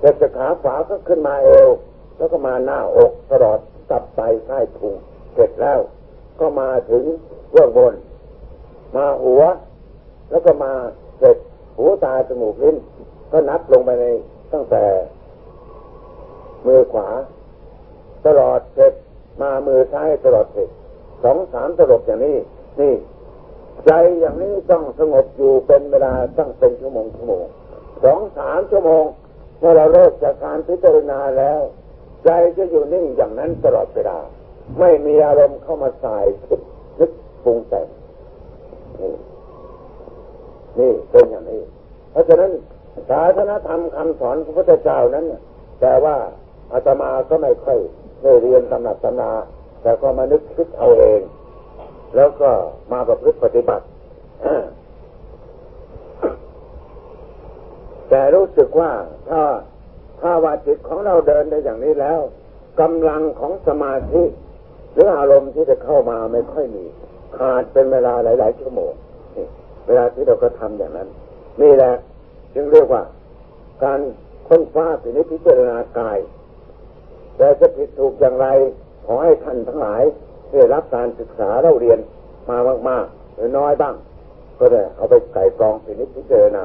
[0.00, 1.70] เดินจากขาขวาก็ขึ้นมาเอว
[2.16, 3.58] แล้วก็มาหน้าอกตลอด
[3.90, 4.94] ตับไตไส้พุง
[5.34, 5.78] เสร็จแล้ว
[6.40, 7.04] ก็มาถึง
[7.52, 7.94] เบื้องบน
[8.96, 9.42] มาหัว
[10.30, 10.72] แล้วก็มา
[11.18, 11.36] เสร็จ
[11.76, 12.76] หูตาจมูกลิ้น
[13.32, 14.04] ก็นับลงไปใน
[14.52, 14.84] ตั้งแต่
[16.66, 17.08] มือขวา
[18.26, 18.92] ตลอดเสร็จ
[19.42, 20.68] มามือซ้ายตลอดเสร็จ
[21.24, 22.36] สองสามตลบอย่างนี้
[22.80, 22.94] นี่
[23.86, 27.44] ใจอย่างนี้ต้องสงบอยู่เป็นเวลาตั้งเป็นชั่วโมงชั่วโมง
[28.04, 29.04] สองสามชั่วโมง
[29.58, 31.60] เมื่อเราเลิกจากการพิจารณาแล้ว
[32.24, 34.18] ใจจะอยู่นิ่งอย่างนั้นตลอดเวลา
[34.78, 36.60] ไม่มีอารมณ์เข้ามาสายคิด
[36.98, 37.10] นึก
[37.44, 37.86] ปรุงแต่ง
[39.00, 39.12] นี่
[40.78, 41.60] นี่เป็นอย่างนี้
[42.10, 42.52] เพราะฉะนั้น
[43.08, 45.26] ศาสนธรรมคำสอนพระพุทธเจ้านั้น
[45.80, 46.16] แต่ว่า
[46.72, 47.78] อาตมาก็ไม่ค่อย
[48.22, 49.30] ได้เรียนตำหนักตำนา
[49.82, 51.20] แต่ก็มานึกคิดเอาเอง
[52.16, 52.50] แล้วก็
[52.92, 53.84] มาประพฤติปฏิบัติ
[58.08, 58.90] แต่รู้สึกว่า
[59.30, 59.42] ถ้า
[60.20, 62.20] ถ้าว่าจิตของเราเดินได้อย่างนี้แล้ว
[62.80, 64.22] กำลังของสมาธิ
[64.92, 66.84] หรืออารมณ์ที่จะเข้ามาไม่ค่อยมี
[67.36, 68.92] ขาดเป็นเวลาหลาย ๆ ชั่วโมง
[69.86, 71.08] เวลาที่เราก็ทำอย่างนั้น
[71.62, 71.92] นี่แหละ
[72.54, 73.02] จึงเรียกว่า
[73.84, 74.00] การ
[74.48, 76.18] ค้นฟ้าสินิพิจารณากาย
[77.36, 78.46] แต่จะผิดถูกอย่างไร
[79.06, 80.02] ขอให้ท่านทั้งหลาย
[80.52, 81.98] ได้รับการศึกษาเราเรียน
[82.50, 83.94] มามากๆหรือน้อยบ้าง
[84.58, 86.64] ก็ได้เอาไปไก่กองสินิพิจารณา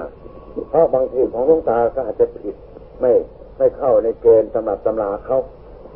[0.69, 2.55] เพราะบางทีของลุงตาก็อาจจะผิด
[3.01, 3.11] ไม่
[3.57, 5.39] ไม่เข้าในเกณฑ์สำหรับตำราเขา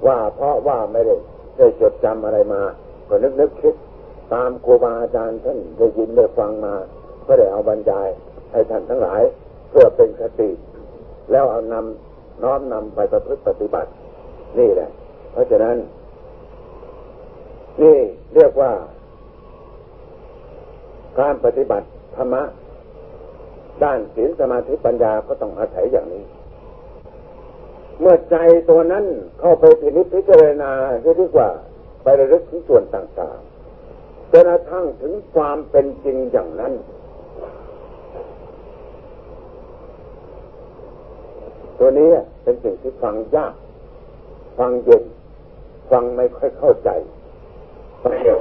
[0.07, 1.15] ว่าเพราะว่าไม่ได้
[1.57, 2.61] ได้จดจำอะไรมา
[3.07, 3.75] ก็นึกนึกคิด
[4.33, 6.73] ตามครูบาอาจารย์ท่านได้ยินได้ฟังมา
[7.25, 8.07] ก็ได้เอาบรรยาย
[8.51, 9.21] ให้ท่านทั้งหลาย
[9.69, 10.49] เพื่อเป็นคติ
[11.31, 13.89] แล้วเอานำน้อมนำไปประพฤติปฏิบัติ
[14.59, 14.89] นี่แหละ
[15.31, 15.77] เพราะฉะนั้น
[17.81, 17.97] นี่
[18.35, 18.71] เรียกว่า
[21.19, 22.43] การปฏิบัติธรรมะ
[23.83, 26.23] ด้านศีลสมาธิปัญญาก็ต้องอาศัยอย่างนี้
[27.99, 28.35] เมื่อใจ
[28.69, 29.05] ตัวนั้น
[29.39, 31.49] เข้าไปพินิจพิจารณาเรียกว่า
[32.03, 36.73] ไประลึกถึงส่วนต่างๆจนกระทั่งถึงความเป็นจริงอย่างนั้น
[41.77, 42.09] ตัวนี้
[42.43, 43.53] เป็นสิ่งที่ฟังยาก
[44.57, 45.03] ฟังเย็น
[45.91, 46.89] ฟังไม่ค่อยเข้าใจ
[48.01, 48.35] ฟังเดีย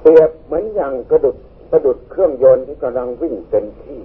[0.00, 1.36] เปรียบเหมือนอย่างกระดุด
[1.70, 4.00] กระดุดเครื่องยนต์ที่กำลังวิ่งเต็มที่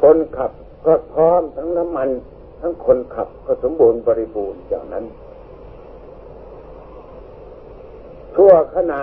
[0.00, 0.52] คนขับ
[0.86, 2.08] ก็พร้อมทั้งน้ำมัน
[2.60, 5.04] ทั้งคนขับก็สมบูรณ์บริบูรณ์อย่างนั้น
[8.36, 9.00] ทั่วขณะ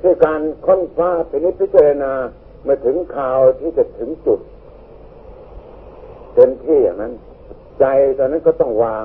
[0.00, 2.12] ที่การค้นฟ้าเป็นนิพพิจารณา
[2.62, 4.40] เมื่อถึงข่าวที่จะถึงจุด
[6.34, 7.12] เต็มที่อย่างนั้น
[7.80, 7.84] ใจ
[8.18, 9.04] ตอนนั้นก็ต้องวาง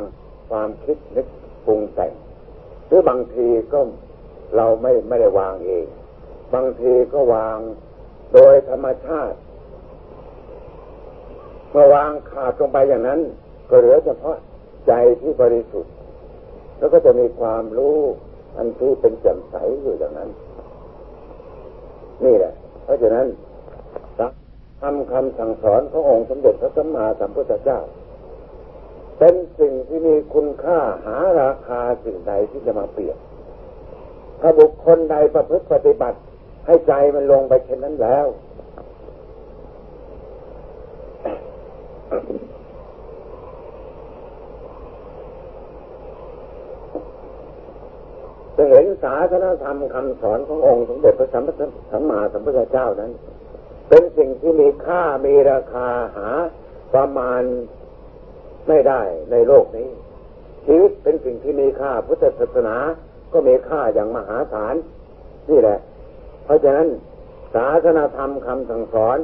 [0.49, 1.27] ความคิดนึก
[1.65, 2.13] ปรุงแต่ง
[2.87, 3.79] หรือบางทีก็
[4.55, 5.85] เราไม่ไม่ได้วางเอง
[6.53, 7.57] บางทีก็วาง
[8.33, 9.37] โดยธรรมชาติ
[11.71, 13.19] เมื่อวางขาดลงไปอย่างนั้น
[13.69, 14.37] ก็เหลือเฉพาะ
[14.87, 15.93] ใจที่บริสุทธิ์
[16.77, 17.97] แล้วก็จะมีความรู้
[18.57, 20.29] อันที่เป็นแจ่มใสอยู่อย่างนั้น
[22.25, 22.53] นี่แหละ
[22.83, 23.27] เพราะฉะนั้น
[24.81, 27.79] ทำคำสั่งสอนขององค์สมเด็จพระสัมมาสัมพุทธเจ้า
[29.19, 33.17] เป็นสิ่งที่มีคุณค่าหาราคาสิ่งใดที่จะมาเปรียบ
[34.41, 36.17] ถ้าบุคคลใดประพฤติปฏิบัติ
[36.65, 38.25] ให้ใจมันลงไปเช่นนั้นแล้ว
[48.55, 53.11] จะเห็นศาสนธรรมคำสอนขององค์สมเด็จพระสัมมาสัมพุทธเจ้านั้น
[53.89, 56.29] เป็นสิ่งที่มีค่ามีราคาหา
[56.93, 57.41] ประมาณ
[58.67, 59.89] ไม่ได้ในโลกนี้
[60.65, 62.75] ชีวิตเป็นสิ่งที่มีค่าพุทธศาสนา
[63.33, 64.75] ก็มีค่าอย่างมหาศาล
[65.49, 65.79] นี่แหละ
[66.45, 66.87] เพราะฉะนั้น
[67.55, 69.17] ศาสนาธรรมคำสั่งสอน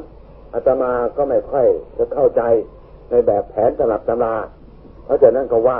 [0.53, 2.41] อาตมาก็ไม่ค่อยจะเข้าใจ
[3.09, 4.35] ในแบบแผนสำหรับตำรา
[5.05, 5.79] เพราะฉะนั้นก็ว่า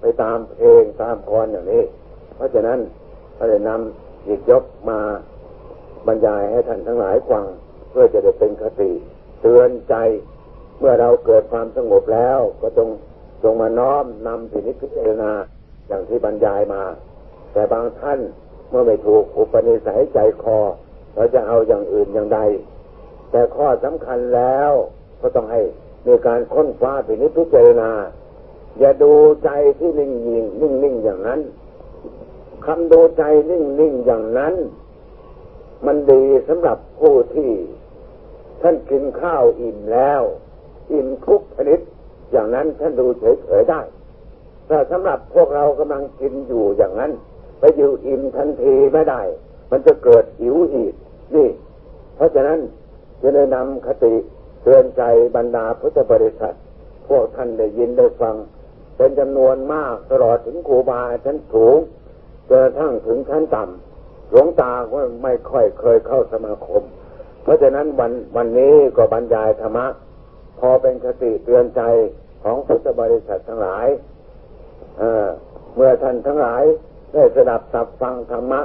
[0.00, 1.82] ไปตามเพลงตามคออย่างนี้
[2.36, 2.78] เพราะฉะนั้น
[3.38, 5.00] ก็เลยนำหยิบยกมา
[6.06, 7.44] บรรยายให้ท่านทั้งหลายฟัง
[7.90, 8.90] เพื่อจะได้เป็นคติ
[9.40, 9.94] เตือนใจ
[10.78, 12.88] เมื่อเราเกิดความสงบแล้ว ก็จง
[13.42, 15.30] จงมาน้อมนำพินิจพิจารณา
[15.88, 16.82] อย่างที่บรรยายมา
[17.52, 18.20] แต่บางท่าน
[18.70, 20.58] เมื่อไม่ถูกอุปนิสัยใจคอ
[21.14, 22.40] เราจะเอาอย่างอื่นอย่างใด
[23.30, 24.70] แต่ข้อสำคัญแล้ว
[25.20, 25.60] ก็ต้องให้
[26.04, 27.90] ในการค้นคว้าไปนิพพิจารณา
[28.78, 29.12] อย่าดู
[29.44, 31.40] ใจที่นิ่งยิงนิ่งนิ่งอย่างนั้น
[32.66, 34.54] คำดูใจนิ่งนิ่งอย่างนั้น
[35.86, 37.50] มันดีสำหรับผู้ที่
[38.62, 40.22] ท่านกินข้าวอิ่มแล้ว
[40.92, 41.80] อิ่มทุกชนิด
[42.32, 43.80] อย่างนั้นท่านดูเฉยๆได้
[44.66, 47.12] แต่สำหรับพวกเรากำลังกินอยู่อย่างนั้น
[47.58, 49.22] ไปอยู่อิ่มทันทีไม่ได้
[49.70, 50.94] มันจะเกิดหิวอีก
[51.34, 51.48] นี่
[52.16, 52.58] เพราะฉะนั้น
[53.22, 54.14] จะแนะนำคติ
[54.68, 55.04] ตือนใจ
[55.36, 56.56] บรรดาพุทธบริษัท
[57.08, 58.36] พวกท่านได้ยินได้ฟัง
[58.96, 61.78] เป็นจำนวนมากตลอดถึงครูบาชั้นสูง
[62.48, 66.82] จนกระทั่งถึงชั้นต่ำหลวงตาก็ไม่ค่อยเคยเข้าสมาคม
[67.42, 69.86] เพราะฉะนั้นวันวันนี้ก็บรรยายธรรมะ
[70.58, 71.82] พอเป็นคติเตือนใจ
[72.42, 73.86] ของพุทธบริษัททั้งหลาย
[74.98, 76.64] เเมื่อท่านทั้งหลาย
[77.12, 78.60] ได้สดับสับฟังธรรมะ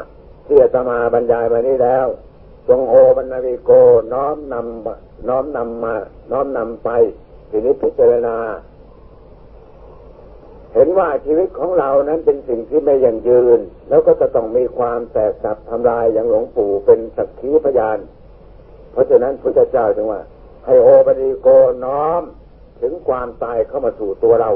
[0.45, 2.07] ที่อาตมาบรรยายมานี้แล้ว
[2.67, 3.71] จงโอบรรณวิโก
[4.13, 5.95] น้อมนำ น้อมนำมา
[6.31, 6.89] น้อมนำไป
[7.49, 8.37] ทีนี้พิจารณา
[10.73, 13.59] เห็นว่าชีวิตของเรานั้นเป็นสิ่งที่ไม่ยั่งยืน
[13.89, 17.99] แล้วก็จะต้องมีความแตกสับทำลายอย่างหลวงปู่เป็นสักขีพยาน
[18.91, 20.21] เพราะฉะนั้นพระเจ้าจึงว่า
[20.65, 21.47] ให้โอบริโก
[21.85, 22.21] น้อม
[22.81, 24.51] ถึงความตายเข้ามาสู่ตัวเรา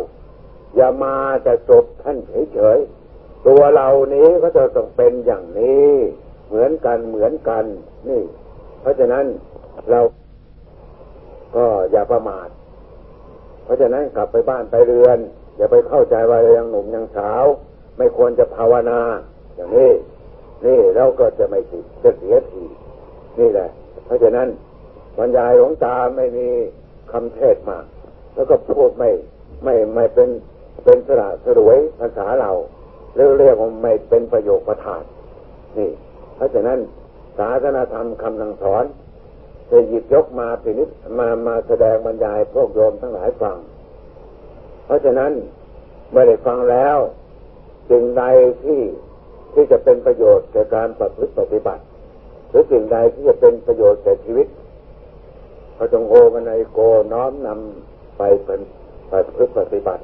[0.75, 2.17] อย่ามาจะจบท่าน
[2.53, 5.91] เฉยๆตัวเรานี้ก็จะต้องเป็นอย่างนี้
[6.47, 7.65] เหมือนกันเหมือนกัน
[8.07, 8.21] นี่
[8.81, 9.25] เพราะฉะนั้น
[9.89, 9.99] เรา
[11.55, 12.49] ก็อย่าประมาท
[13.63, 15.19] เพราะฉะนั้นกลับไปบ้านไปเรือน
[15.57, 17.45] อย่าไปเข้าใจว่าเรายังหนุ่มยังสาว
[17.97, 18.99] ไม่ควรจะภาวนา
[19.55, 19.91] อย่างนี้
[20.65, 22.63] นี่เราก็จะไม่ติดจะเสียที
[23.39, 23.69] นี่แหละ
[24.05, 24.47] เพราะฉะนั้น
[25.17, 26.47] บรรยายของตาไม่มี
[27.11, 27.85] คำเทศมาก
[28.33, 29.09] แล้วก็พูดไม่
[29.63, 30.29] ไม่ไม่เป็น
[30.83, 32.51] เป็นสระสรวยภาษาเรา
[33.15, 35.03] เรียกเรียกว่าไม่เป็นประโยคประธาน
[35.77, 35.89] นี่
[36.35, 36.79] เพราะฉะนั้น
[37.37, 38.83] ศาสนาธรรมคำสั่งสอน
[39.69, 40.85] จะหยิบยกมาปินิ
[41.19, 43.57] มามาแสดงบรรยายพวกโยมทั้งหลายฟัง
[44.85, 45.31] เพราะฉะนั้น
[46.11, 46.97] เมื่อได้ฟังแล้ว
[47.89, 48.23] สิ่งใด
[48.63, 48.81] ที่
[49.53, 51.83] ที่จะเป็นประโยชน์แก่การประพฤติปฏิบัติ
[52.49, 54.47] หรือสิ่งใดที่จะเป็นประโยชน์แก่ชีวิต
[55.77, 56.79] พระจงโอกันในโก
[57.13, 58.61] น้อมนำไปเป็น
[59.09, 60.03] ประพฤติปฏิบัติ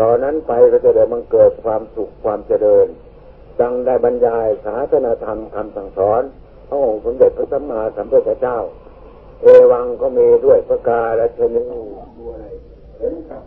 [0.00, 2.86] ตอนนั้นไปก็จะได้มันเกิดความสุขความเจริญ
[3.60, 6.22] ดังได้บรรยายศาสนาธรรมคำสั่งสอน
[6.70, 8.56] พระองค์สมเด็จพระสัมมาสัมพุทธเจ้า
[9.42, 11.64] เอวังก็มีด้วยประกาและชนิด
[12.98, 13.42] เห็นครับ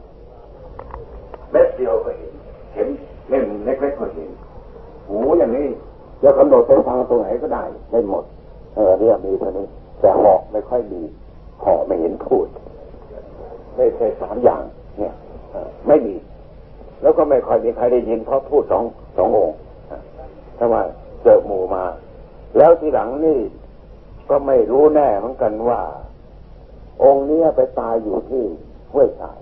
[1.52, 2.32] เม็ดเดียวก็เห็น
[2.76, 2.88] เห็น
[3.30, 4.30] เล่มเล็กๆก็เห็น
[5.10, 5.68] หูอย่างนี้
[6.24, 8.24] จะกำหนดเส้นทางตรงไหนก็ได้ได้หมด
[8.76, 9.66] เออเนี่ยมีเท่านี้
[10.00, 11.02] แต่หอกไม่ค่อยมี
[11.64, 12.48] หอกไม่เห็นพูด
[13.76, 14.64] ไม่ใช่สามอย่าง
[14.98, 15.14] เนี่ย
[15.88, 16.16] ไม่มี
[17.02, 18.84] แล้วก็ไม่ค่อยมีใครได้ยินเพราะพูดสอง
[19.18, 19.58] สององค์
[20.58, 20.82] ถ้าว่า
[21.24, 21.84] เจอหมู่มา
[22.58, 23.40] แล้วทีหลังนี่
[24.30, 25.82] ก็ไม่รู้แน่เหมือนกันว่า
[27.04, 28.44] องค์นี้ไปตายอยู่ที่
[28.94, 29.40] ห้วยสาย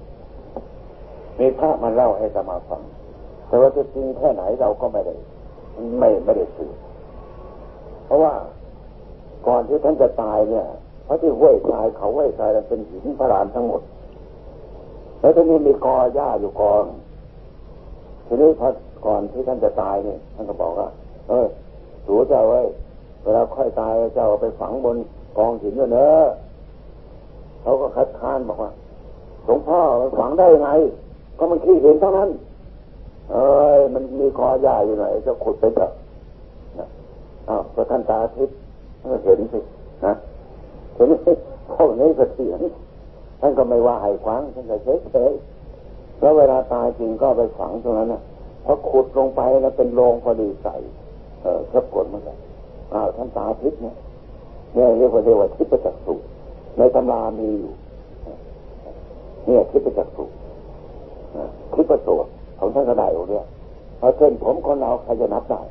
[1.40, 2.82] มีพระมาเล่าให้สมาฟัง
[3.48, 5.16] แต่ว่าจะจริงแค่ไหนเราก็ไม่ได้
[6.00, 6.76] ไม่ไม่ได้สืบ
[8.06, 8.34] เพราะว่า
[9.48, 10.66] ก่อนที่ท่านจะตายเนี่ย
[11.06, 13.82] เพราะที่ห้วยทรายเขาห้วยทรายมันเป็นหินพระรามทั้งหมด
[15.20, 16.84] แล้วทีนี้มีกอหญ้าอยู่กอง
[18.28, 18.68] ทีนี้พอ
[19.06, 20.88] ก่อนที่ท่านจะตายเนี่ยท่านก็บอกว่า
[21.30, 21.48] เออ
[22.06, 22.62] สูจ้าไว้
[23.24, 24.98] เวลาค่อยตายเจ้าไปฝังบน
[25.38, 26.26] กองหินเนอะ
[27.62, 28.72] เขาก็คัดค้านบอกว่า
[29.46, 29.80] หลวงพ่อ
[30.20, 30.70] ฝังได้ไง
[31.38, 32.30] ก็มันขี้เห็นเท่านั้น
[33.32, 33.46] เอ้
[33.78, 35.92] ยมันมีคอหญ้าอยู่หน่อยจะขุดไปเถอะ
[37.50, 38.56] อ้าวพระท่านตาทิพย์
[39.26, 39.60] เห็นสิ
[40.06, 40.14] นะ
[40.96, 41.10] เห็น
[41.72, 42.60] พวกนี้ก็เสียง
[43.42, 45.32] ท่านก็ไม่ว่าให้ฟังท่านก็เฉยเฉย
[46.20, 48.22] แล้วเวลาตายจริงก็ไปฝังตรงนั้นนะ
[48.66, 50.76] พอขุดลงไปแล้วเป็นโรงพอดีใส่
[51.42, 52.38] เออครับกดมันเลย
[52.94, 53.96] อ้าวท่านตาทิพย์เนี่ย
[54.74, 56.16] เนี่ยเรียกว่าเรียกว่าทิพย์จักสุ
[56.78, 57.72] ในตำรามีอยู่
[59.46, 60.26] เนี่ยทิพย์จักสุ
[61.74, 62.26] ทิพย์โสด
[62.60, 63.46] ของท่านก็ได้องเนี่ย
[64.00, 65.62] พอเส้นผมคนเราใครจะนับได้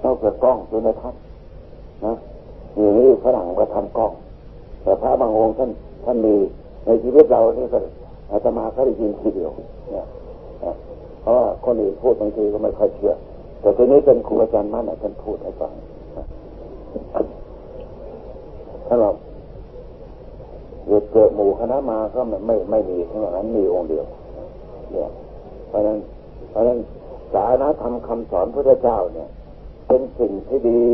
[0.00, 1.20] เราเกิดกล้องดูในทัศน์
[2.06, 2.14] นะ
[2.76, 4.12] อย่างนี้ฝรั่งก็ทำกล้อง
[4.82, 5.70] แต่พระบางองค์ท่าน
[6.04, 6.34] ท่านมี
[6.86, 7.78] ในชีวิตเราเนี่ยก็
[8.30, 9.50] อาตมาเขาได้ยินทีเดียว
[9.90, 10.06] เนี่ย
[11.20, 13.14] เพราะว่าคนอื่นพูดบางทีก็ไม่ค่อยเชื่อ
[13.60, 15.72] แต่ทีนี้เป็นครูอาจารย์มั่นท่านพูดให้ฟัง
[18.86, 19.10] ถ้าเรา
[21.12, 24.06] เกิดหมู่คณะมาก็ไม่ไม่ไม่มีเท่านั้นมีองค์เดียว
[24.92, 25.10] เนี่ย
[25.68, 25.98] เพราะนั้น
[26.50, 26.78] เพราะนั้น
[27.34, 29.28] สาระธรรมคำสอนพระเจ้าเนี่ย
[29.88, 30.84] เป็นสิ่งที่ดี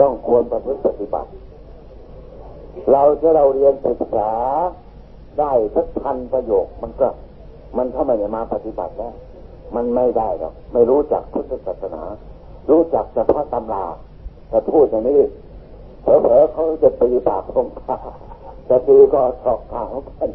[0.00, 1.30] ต้องควรประพฤติปฏิบัติ
[2.90, 4.32] เราถ้าเราเรียนศึกษา
[5.38, 7.08] ได้สักพันประโยคมันก็
[7.76, 9.14] มันถ้าไม่ได้มาปฏิบัติแล้ว
[9.76, 12.02] มันไม่ได้หรอกไม่รู้จักพุทธศาสนา
[12.70, 13.84] รู้จักเฉพาะตำรา
[14.48, 15.20] แต่พูดอย่างนี้
[16.02, 17.96] เผลอๆเขาจะตีปากตรงข้า
[18.68, 20.30] จะตีก็สอกขาวกัน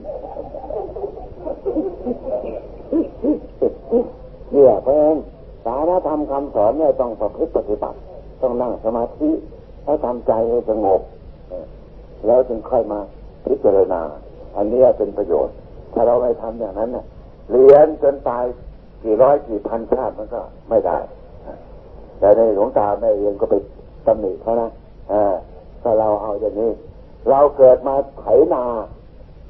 [4.51, 5.17] เนี่ยเพราะฉะนั้น
[5.65, 7.97] สารธรรมคำสอนเนี่ยต้องประพฤติปฏิบัติ
[8.41, 9.29] ต้องนั่งสมาธิ
[9.85, 11.01] ให้ทำใจให้สงบ
[12.25, 12.99] แล้วจึงค่อยมา
[13.45, 14.01] พิจารณา
[14.55, 15.55] อันนี้เป็นประโยชน์
[15.93, 17.05] ถ้าเราไม่ทำอย่างนั้นเนี่ย
[17.51, 18.45] เรียนจนตาย
[19.03, 20.97] กี่ร้อยกี่พันชาติมันก็ไม่ได้
[22.19, 23.55] แต่ในหลวงตาแม่เรียนก็ไป
[24.05, 24.69] ตำหนิเขานะ
[25.81, 26.71] ถ้าเราเอาอย่างนี้
[27.29, 28.65] เราเกิดมาไถนา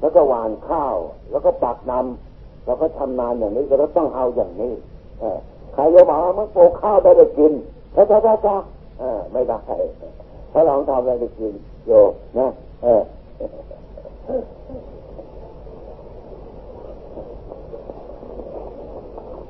[0.00, 0.96] แล้วก็หว่านข้าว
[1.30, 4.72] แล้วก็ปักนำแล้วก็ทำนานอย่างนี้ก็ต้องเอาอย่างนี้
[5.74, 7.52] ใครจะบอกว่ามันปลูกข้าวได้ได้กิน
[7.94, 8.56] ช้าช้าช้า
[9.32, 9.60] ไม่ได้
[10.52, 11.52] ถ้าเราทำอะไรได้กิน
[11.86, 11.92] โย
[12.38, 12.46] นะ
[12.82, 13.02] เออ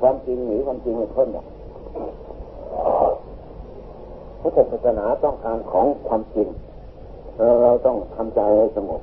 [0.01, 1.45] ความจริงหนีความจริงไม่พ้นอะ
[4.41, 6.49] พระศาสนาต้องการของความจริง
[7.63, 9.01] เราต้องทำใจให้สงบ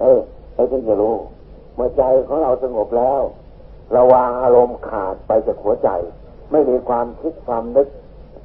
[0.00, 0.18] เออ
[0.54, 1.14] เราจึงจะรู้
[1.74, 3.20] เมื่อใจของเราสงบแล้ว
[3.96, 5.88] ระวางอารมณ์ขาดไปจากหัวใจ
[6.52, 7.88] ไม่มีความคิดความนึก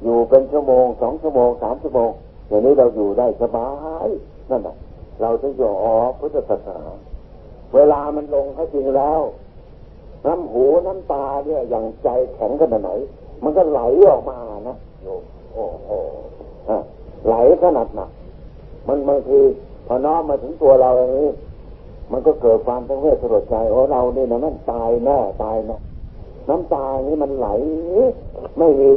[0.02, 2.10] อยู่เป็นชั่วโมงสองชั่วโมงสามชั่วโมง
[2.48, 3.70] อย่างนี้เราอยู่ได้สบา
[4.06, 4.08] ย
[4.50, 4.76] นั่นแหละ
[5.22, 6.78] เราจะอยู่อ๋อพุทธศาสนา
[7.74, 9.20] เวลามันลงให้จริงแล้ว
[10.26, 12.90] น้ำหูน้ำตาเนี่ยอย่างใจแข็งขนาดไหน
[13.42, 15.14] มันก็ไหลออกมานะโอ้
[15.54, 15.90] โอ้โห
[17.26, 18.10] ไหลขนาดหนัก
[18.88, 19.40] มันบางที
[19.86, 21.30] พอน้อมมาถึงตัวเราอย่างนี้
[22.12, 25.76] มันก็เกิดความทั้งเวทสลดใจโอ้เราเนี่ยนะมันตายแน่ตายแน่
[26.48, 27.48] น้ำตานี่มันไหล
[28.58, 28.88] ไม่มี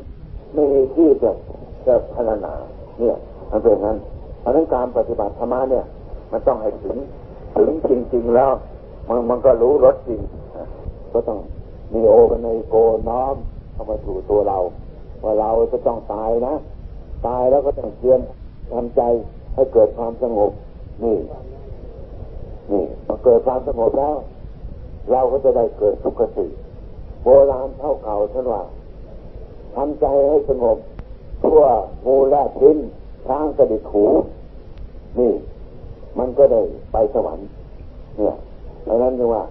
[0.56, 1.32] ไม่มีที่จะ
[1.88, 2.54] จะพัฒนา
[3.00, 3.16] เนี่ย
[3.52, 3.98] มันเป็นงั้น
[4.42, 5.86] เพราะนั้นการปฏิบัติธรรมเนี่ย
[6.32, 6.98] มันต้องให้ถึง
[7.56, 8.52] ถึงจริง ๆ แล้ว
[9.08, 10.22] มันมันก็รู้รสจริง
[11.16, 11.40] ก็ต้อง
[11.94, 12.76] มีโอกันในโก
[13.10, 13.36] น้อม
[13.74, 14.58] เข้ามาถูตัวเรา
[15.24, 16.54] ว่าเราจะต้องตายนะ
[17.28, 18.22] ตายแล้วก็ต้องเตรียม
[18.74, 19.02] ทำใจ
[19.56, 20.52] ให้เกิดความสงบ
[21.04, 21.18] นี่
[22.72, 24.16] นี่พอเกิดความสงบแล้ว
[25.12, 26.48] เราก็จะได้เกิดสุขติ
[27.24, 28.64] โบราณเท่าเก่าท่านว่า
[29.76, 30.78] ทำใจให้สงบ
[31.44, 31.62] ทั่ว
[32.06, 32.80] งูแลบลิ้น
[33.28, 34.06] ช้างกระดิกหู
[35.20, 35.34] นี่
[36.20, 37.48] มันก็ได้ไปสวรรค์
[38.18, 38.36] เนี่ย
[38.88, 39.44] ดังนั้นจึงว่า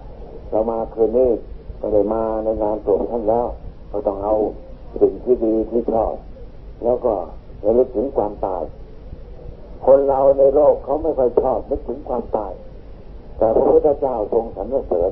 [0.51, 1.31] เรามาคืนนี้
[1.79, 3.47] ก็ได้มาในงานตัวท่านแล้ว
[3.89, 4.35] เราต้องเอา
[5.01, 6.13] สิ่งที่ดีที่ชอบ
[6.83, 7.13] แล้วก็
[7.65, 8.63] ระลึกถึงความตาย
[9.85, 12.53] คนเราในโลกเขาไม่ค่อยชอบนึกถึงความตาย
[13.37, 15.11] แต่พระพุทธเจ้าทรงสรรเสริญ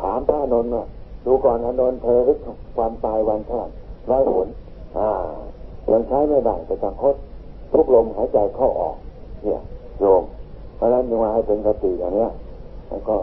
[0.00, 0.84] ถามพระนนท์ว่า
[1.24, 2.38] ดูก่อนอนนท์เธอรึก
[2.76, 3.68] ความตายวันเท่าไหร่
[4.10, 4.48] ร้อยหน
[4.98, 5.10] อ่า
[5.92, 7.14] ยังใช้ไม่ได้แต่จังคต
[7.72, 8.96] ทุกลมหายใจเข้าออก
[9.44, 9.62] เนี่ย
[10.00, 10.22] โยม
[10.76, 12.30] เพราะนั้นยังมาให้เป็นกติอย่างเนี้ย
[12.88, 13.16] แล้วก็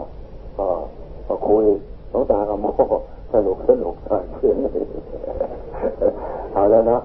[0.58, 0.66] ก็
[1.28, 1.64] ก็คุย
[2.12, 2.66] น้องตากับโม
[3.32, 3.94] สนุกสนุก
[4.34, 4.56] เพื่อน
[6.52, 7.00] เอาแล้วเนาะ